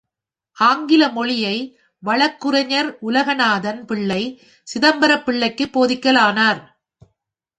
ஆங்கில 0.57 1.03
மொழியை 1.09 1.57
வழக்குரைஞர் 2.03 2.89
உலகநாதன் 3.01 3.85
பிள்ளை 3.85 4.21
சிதம்பரம் 4.67 5.23
பிள்ளைக்குப் 5.23 5.73
போதிக்கலானார்! 5.75 6.61